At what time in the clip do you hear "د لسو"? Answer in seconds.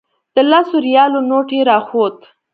0.35-0.75